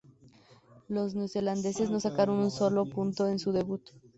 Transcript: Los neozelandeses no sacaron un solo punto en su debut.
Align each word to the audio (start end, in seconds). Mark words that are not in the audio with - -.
Los 0.87 1.13
neozelandeses 1.13 1.91
no 1.91 1.99
sacaron 1.99 2.39
un 2.39 2.49
solo 2.49 2.87
punto 2.89 3.27
en 3.27 3.37
su 3.37 3.51
debut. 3.51 3.83